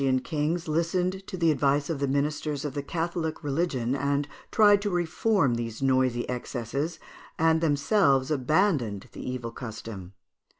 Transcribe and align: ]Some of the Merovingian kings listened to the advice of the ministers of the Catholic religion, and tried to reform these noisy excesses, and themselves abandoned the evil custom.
]Some 0.01 0.07
of 0.07 0.07
the 0.07 0.13
Merovingian 0.15 0.39
kings 0.41 0.67
listened 0.67 1.27
to 1.27 1.37
the 1.37 1.51
advice 1.51 1.87
of 1.87 1.99
the 1.99 2.07
ministers 2.07 2.65
of 2.65 2.73
the 2.73 2.81
Catholic 2.81 3.43
religion, 3.43 3.95
and 3.95 4.27
tried 4.49 4.81
to 4.81 4.89
reform 4.89 5.53
these 5.53 5.83
noisy 5.83 6.27
excesses, 6.27 6.97
and 7.37 7.61
themselves 7.61 8.31
abandoned 8.31 9.09
the 9.11 9.21
evil 9.21 9.51
custom. 9.51 10.13